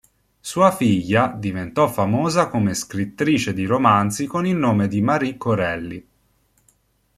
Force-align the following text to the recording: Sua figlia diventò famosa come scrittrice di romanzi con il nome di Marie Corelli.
Sua 0.39 0.71
figlia 0.71 1.27
diventò 1.27 1.87
famosa 1.87 2.47
come 2.47 2.73
scrittrice 2.73 3.53
di 3.53 3.65
romanzi 3.67 4.25
con 4.25 4.47
il 4.47 4.55
nome 4.55 4.87
di 4.87 4.99
Marie 4.99 5.37
Corelli. 5.37 6.07